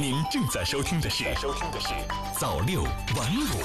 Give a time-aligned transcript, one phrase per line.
[0.00, 1.88] 您正在收听的是《收听的是
[2.32, 3.60] 早六晚五》。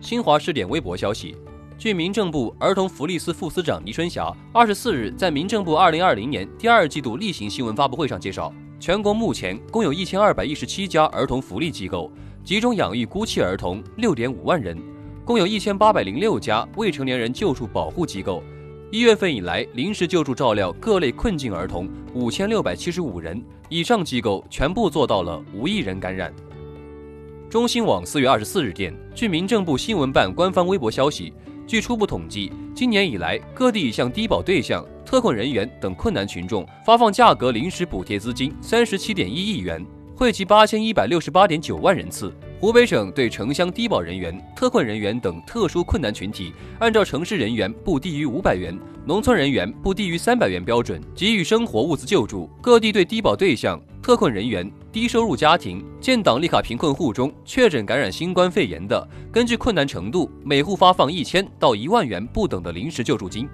[0.00, 1.36] 新华视点微博消息，
[1.78, 12.10] 据民政部儿童福利司副司长倪春霞二十四日在民政部二零二零年第二季度例行新闻发布会上介绍，全国目前共有一千二百一十七家儿童福利机构，
[12.42, 14.76] 集中养育孤弃儿童六点五万人，
[15.24, 18.42] 共有一千八百零六家未成年人救助保护机构。
[18.94, 26.32] 一月份以来，临时救助照料各类困境儿童五千六百七十五人，以上机构全部做到了无一人感染。
[27.50, 31.32] 中新网四月二十四日电，据民政部新闻办官方微博消息，
[31.66, 42.32] 据初步统计，今年以来，各地已向低保对象、特困人员等困难群众发放价格临时补贴资金三十七点一亿元，惠及八千一百六十八点九万人次。
[42.60, 52.48] 湖北省对城乡低保人员、特困人员等特殊困难群体，按照城市人员不低于五百元、农村人员不低于三百元标准给予生活物资救助。
[52.62, 63.46] 各地对低保对象、特困人员、低收入家庭、建档立卡贫困户中确诊感染新冠肺炎的，根据困难程度，每户发放一千到一万元不等的临时救助金。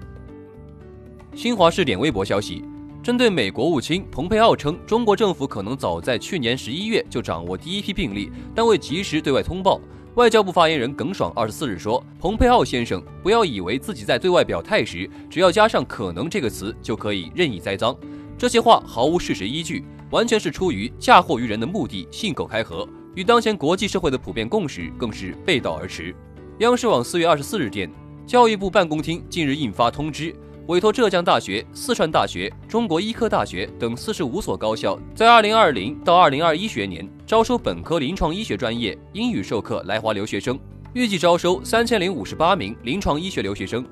[1.35, 2.63] 新华视点微博消息。
[3.03, 9.81] 针对美国务卿蓬佩奥称，中国政府可能早在去年十一月就掌握第一批病例，但未及时对外通报。
[10.13, 17.97] 外交部发言人耿爽二十四日说：“蓬佩奥先生，不要以为自己在对外表态时，只要加上‘可能’这个词就可以任意栽赃。
[18.37, 26.15] 这些话毫无事实依据，完全是出于嫁祸于人的目的，信口开河，与当前国际社会的普遍共识更是背道而驰。”
[26.59, 27.89] 央视网四月二十四日电，
[28.27, 30.35] 教育部办公厅近日印发通知。
[30.71, 40.57] 委托浙江大学、四川大学、中国医科大学等四十五所高校，在二零二零到二零二一学年招收本科临床医学专业英语授课来华留学生，
[40.93, 43.85] 预计招收三千零五十八名临床医学留学生。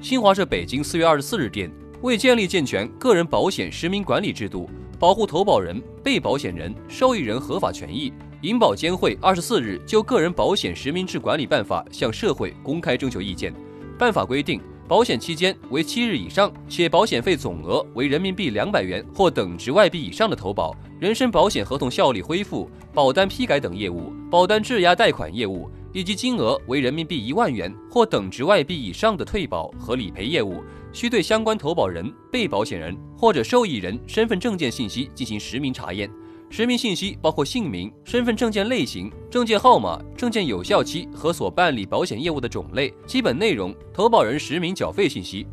[0.00, 1.70] 新华社北京四月二十四日电，
[2.02, 13.54] 为建立健全个人保险实名管理制度，保护投保人、被保险人、受益人合法权益，银保监会二十四日就《个人保险实名制管理办法》向社会公开征求意见。
[13.96, 14.60] 办法规定。
[14.86, 30.62] 保险期间为七日以上，且保险费总额为人民币两百元或等值外币以上的投保，人身保险合同效力恢复、保单批改等业务，保单质押贷款业务，以及金额为人民币一万元或等值外币以上的退保和理赔业务，
[30.92, 36.10] 需对相关投保人、被保险人或者受益人身份证件信息进行实名查验。
[36.56, 45.48] 实名信息包括姓名、身份证件类型、证件号码、证件有效期和所办理保险业务的种类、基本内容、投保人实名缴费信息。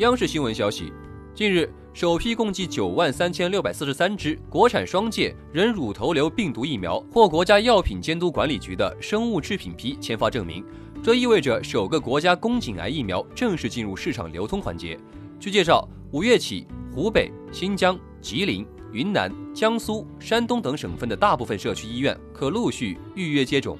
[0.00, 0.92] 央视新闻消息，
[1.34, 10.62] 近日，首批共计九万三千六百四十三支国产双界人乳头瘤病毒疫苗获国家药品监督管理局的生物制品批签发证明，
[11.02, 15.00] 这意味着首个国家宫颈癌疫苗正式进入市场流通环节。
[15.40, 18.62] 据介绍，五月起，湖北、新疆、吉林。
[18.92, 23.78] 云南、江苏、山东等省份的大部分社区医院可陆续预约接种。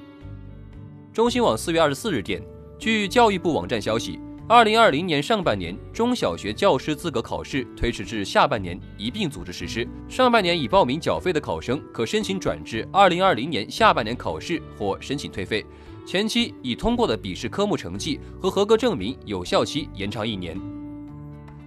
[1.13, 2.41] 中新网四月二十四日电，
[2.79, 9.87] 据教育部网站消息，二零二零年上半年中小学教师资格考试推迟至下半年一并组织实施。
[10.09, 15.63] 上半年已报名缴费的考生可申请转至二零二零年下半年考试或申请退费。
[16.05, 20.59] 前期已通过的笔试科目成绩和合格证明有效期延长一年。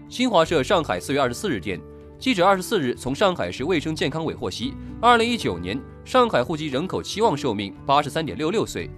[0.09, 1.81] 新华社上海四月二十四日电。
[2.19, 8.89] 记者二十四日从上海市卫生健康委获悉，二零一九年上海户籍人口期望寿命八十三点六六岁，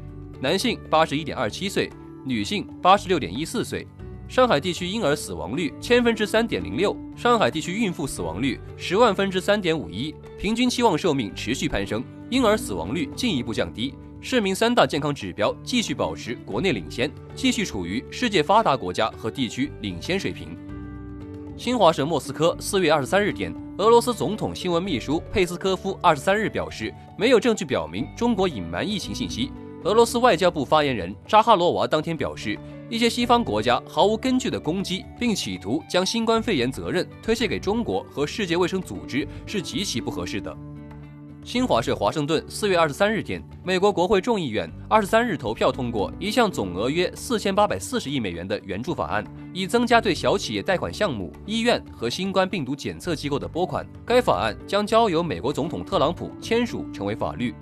[0.40, 1.90] 男性八十一点二七岁，
[2.24, 3.86] 女性八十六点一四岁。
[4.28, 20.56] 上海地区婴儿死亡率千分之三点零六，上海地区孕妇死亡率十万分之三点五一，平均期望寿命持续攀升，婴儿死亡率进一步降低，市民三大健康指标继续保持国内领先，继续处于世界发达国家和地区领先水平。
[21.58, 29.50] 新华社莫斯科四月二十三日电，俄罗斯总统新闻秘书佩斯科夫二十三日表示，没有证据表明中国隐瞒疫情信息。
[29.82, 32.56] 俄罗斯外交部发言人扎哈罗娃当天表示，
[32.88, 40.56] 一些西方国家毫无根据的攻击，并企图将新冠肺炎责任推卸给中国和世界卫生组织，是极其不合适的。
[41.48, 49.24] 新华社华盛顿四月二十三日电，美国国会众议院二十三日投票通过一项总额约四千八百四十亿美元的援助法案，
[49.54, 53.86] 以增加对小企业贷款项目、医院和新冠病毒检测机构的拨款。
[54.04, 57.54] 该法案将交由美国总统特朗普签署成为法律。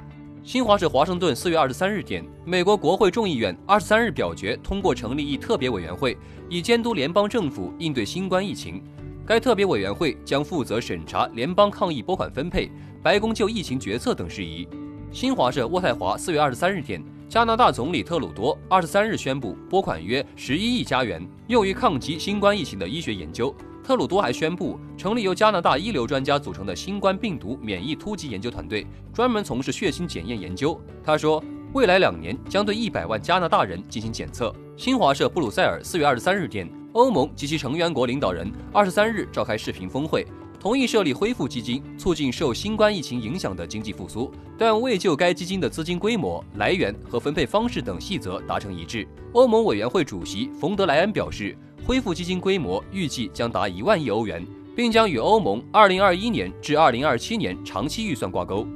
[0.42, 6.18] 新华社华盛顿四月二十三日电，美国国会众议院二十三日表决通过成立一特别委员会，
[6.48, 8.82] 以监督联邦政府应对新冠疫情。
[9.24, 12.70] 该特别委员会将负责审查联邦抗疫拨款分配、
[13.06, 14.66] 白宫就疫情决策等事宜。
[15.12, 23.54] 新华社渥太华四月二十三日电，加拿大总理特鲁多二十三日宣布拨款约十一亿加元，用于抗击新冠疫情的医学研究。
[23.84, 30.76] 特鲁多还宣布成立由加拿大一流专家组成的新冠病毒免疫突击研究团队，专门从事血清检验研究。
[31.04, 31.40] 他说，
[31.74, 34.52] 未来两年将对一百万加拿大人进行检测。
[34.76, 40.26] 新华社布鲁塞尔四月二十三日电，欧盟及其成员国领导人二十三日召开视频峰会。
[40.66, 49.06] 同意设立恢复基金，促进受新冠疫情影响的经济复苏，但未就该基金的资金规模、来源和分配方式等细则达成一致。
[49.32, 58.66] 欧盟委员会主席冯德莱恩表示，恢复基金规模预计将达一万亿欧元，并将与欧盟2021年至2027年长期预算挂钩。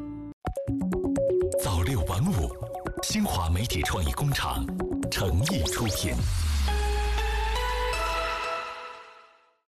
[1.60, 2.48] 早六晚五，
[3.02, 4.64] 新华媒体创意工厂
[5.10, 6.12] 诚意出品。